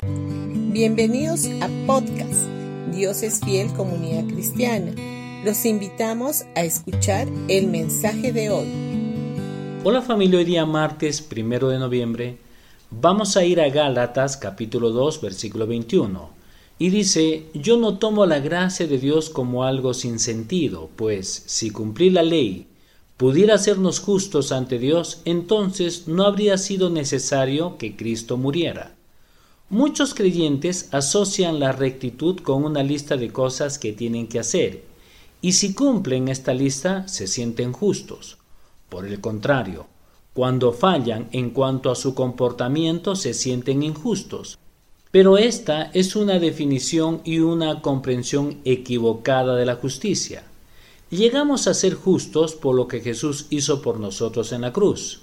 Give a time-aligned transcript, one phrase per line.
[0.00, 2.46] Bienvenidos a podcast
[2.94, 4.92] Dios es fiel comunidad cristiana.
[5.44, 8.68] Los invitamos a escuchar el mensaje de hoy.
[9.82, 12.38] Hola familia, hoy día martes primero de noviembre
[12.92, 16.30] vamos a ir a Gálatas capítulo 2 versículo 21
[16.78, 21.70] y dice, yo no tomo la gracia de Dios como algo sin sentido, pues si
[21.70, 22.68] cumplir la ley
[23.16, 28.94] pudiera hacernos justos ante Dios, entonces no habría sido necesario que Cristo muriera.
[29.70, 34.84] Muchos creyentes asocian la rectitud con una lista de cosas que tienen que hacer,
[35.42, 38.38] y si cumplen esta lista se sienten justos.
[38.88, 39.86] Por el contrario,
[40.32, 44.58] cuando fallan en cuanto a su comportamiento se sienten injustos.
[45.10, 50.44] Pero esta es una definición y una comprensión equivocada de la justicia.
[51.10, 55.22] Llegamos a ser justos por lo que Jesús hizo por nosotros en la cruz.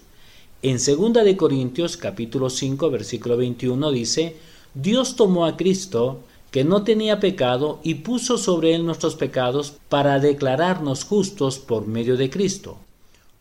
[0.68, 4.36] En 2 de Corintios capítulo 5 versículo 21 dice,
[4.74, 10.18] Dios tomó a Cristo que no tenía pecado y puso sobre él nuestros pecados para
[10.18, 12.80] declararnos justos por medio de Cristo.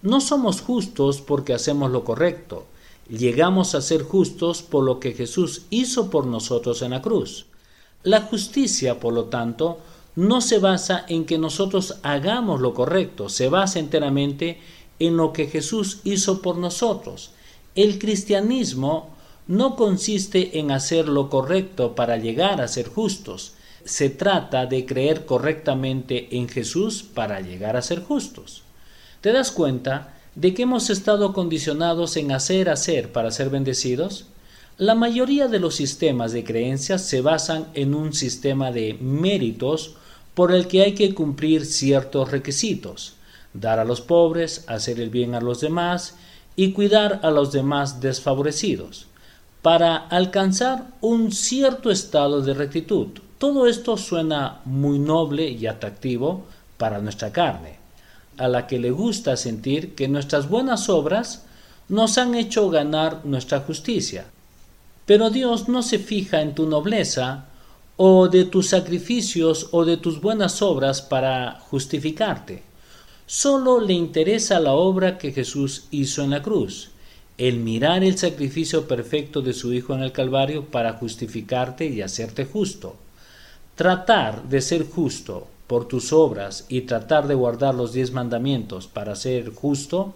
[0.02, 2.66] No somos justos porque hacemos lo correcto,
[3.08, 7.46] llegamos a ser justos por lo que Jesús hizo por nosotros en la cruz.
[8.02, 9.78] La justicia, por lo tanto,
[10.14, 14.58] no se basa en que nosotros hagamos lo correcto, se basa enteramente
[14.98, 17.30] en lo que Jesús hizo por nosotros.
[17.74, 19.14] El cristianismo
[19.46, 25.26] no consiste en hacer lo correcto para llegar a ser justos, se trata de creer
[25.26, 28.62] correctamente en Jesús para llegar a ser justos.
[29.20, 34.26] ¿Te das cuenta de que hemos estado condicionados en hacer, hacer para ser bendecidos?
[34.78, 39.96] La mayoría de los sistemas de creencias se basan en un sistema de méritos
[40.34, 43.14] por el que hay que cumplir ciertos requisitos,
[43.54, 46.16] dar a los pobres, hacer el bien a los demás
[46.56, 49.06] y cuidar a los demás desfavorecidos,
[49.62, 53.08] para alcanzar un cierto estado de rectitud.
[53.38, 56.44] Todo esto suena muy noble y atractivo
[56.76, 57.78] para nuestra carne,
[58.36, 61.44] a la que le gusta sentir que nuestras buenas obras
[61.88, 64.26] nos han hecho ganar nuestra justicia.
[65.06, 67.46] Pero Dios no se fija en tu nobleza
[67.96, 72.73] o de tus sacrificios o de tus buenas obras para justificarte.
[73.36, 76.90] Solo le interesa la obra que Jesús hizo en la cruz,
[77.36, 82.44] el mirar el sacrificio perfecto de su Hijo en el Calvario para justificarte y hacerte
[82.44, 82.94] justo.
[83.74, 89.16] Tratar de ser justo por tus obras y tratar de guardar los diez mandamientos para
[89.16, 90.14] ser justo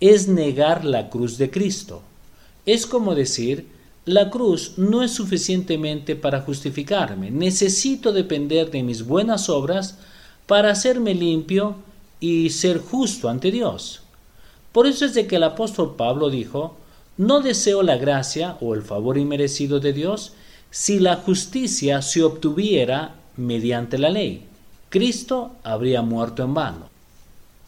[0.00, 2.02] es negar la cruz de Cristo.
[2.66, 3.68] Es como decir,
[4.06, 7.30] la cruz no es suficientemente para justificarme.
[7.30, 9.98] Necesito depender de mis buenas obras
[10.48, 11.76] para hacerme limpio
[12.26, 14.00] y ser justo ante Dios.
[14.72, 16.74] Por eso es de que el apóstol Pablo dijo,
[17.16, 20.32] no deseo la gracia o el favor inmerecido de Dios
[20.70, 24.44] si la justicia se obtuviera mediante la ley.
[24.88, 26.90] Cristo habría muerto en vano.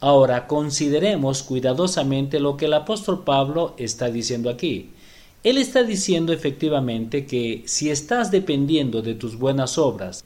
[0.01, 4.91] Ahora consideremos cuidadosamente lo que el apóstol Pablo está diciendo aquí.
[5.45, 10.25] Él está diciendo efectivamente que si estás dependiendo de tus buenas obras,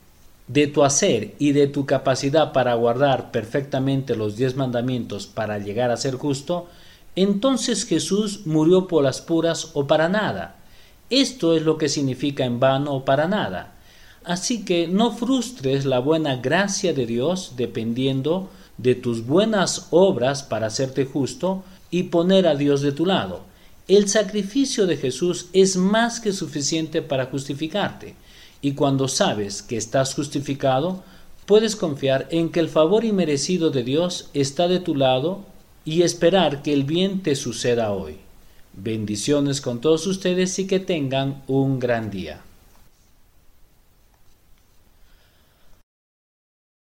[0.53, 5.91] de tu hacer y de tu capacidad para guardar perfectamente los diez mandamientos para llegar
[5.91, 6.67] a ser justo,
[7.17, 10.57] entonces Jesús murió por las puras o para nada.
[11.09, 13.75] Esto es lo que significa en vano o para nada.
[14.25, 20.67] Así que no frustres la buena gracia de Dios dependiendo de tus buenas obras para
[20.67, 23.43] hacerte justo y poner a Dios de tu lado.
[23.89, 28.15] El sacrificio de Jesús es más que suficiente para justificarte,
[28.63, 31.03] y cuando sabes que estás justificado,
[31.47, 35.45] puedes confiar en que el favor inmerecido de Dios está de tu lado
[35.85, 38.19] y esperar que el bien te suceda hoy.
[38.73, 42.41] Bendiciones con todos ustedes y que tengan un gran día.